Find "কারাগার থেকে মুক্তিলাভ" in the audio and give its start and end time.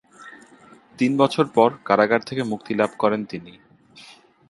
1.85-2.91